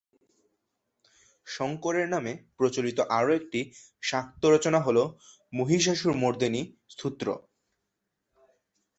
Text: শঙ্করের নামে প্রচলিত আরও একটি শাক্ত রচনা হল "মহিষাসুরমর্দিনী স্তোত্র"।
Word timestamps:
শঙ্করের 1.47 2.07
নামে 2.09 2.33
প্রচলিত 2.57 2.97
আরও 3.11 3.31
একটি 3.33 3.59
শাক্ত 4.03 4.41
রচনা 4.45 4.79
হল 4.79 4.97
"মহিষাসুরমর্দিনী 5.53 6.61
স্তোত্র"। 6.89 7.27